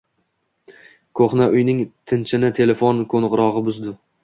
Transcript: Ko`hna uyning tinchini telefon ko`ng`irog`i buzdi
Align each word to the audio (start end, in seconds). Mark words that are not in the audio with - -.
Ko`hna 1.19 1.47
uyning 1.59 1.83
tinchini 2.13 2.51
telefon 2.63 3.05
ko`ng`irog`i 3.15 3.65
buzdi 3.71 3.97